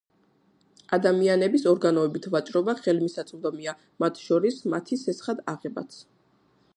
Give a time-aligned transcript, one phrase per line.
[0.95, 6.01] ადამიანების ორგანოებით ვაჭრობა ხელმისაწვდომია, მათ შორის, მათი სესხად აღებაც.